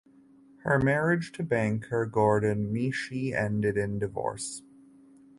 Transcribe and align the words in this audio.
Her 0.63 0.79
marriage 0.79 1.31
to 1.33 1.43
banker 1.43 2.07
Gordon 2.07 2.73
Michie 2.73 3.35
ended 3.35 3.77
in 3.77 3.99
divorce. 3.99 4.63